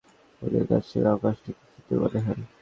ওদের 0.41 0.63
কাছে 0.69 0.97
আকাশটা 1.13 1.49
খুব 1.57 1.67
সুন্দর 1.75 1.97
মনে 2.03 2.19
হয়! 2.25 2.43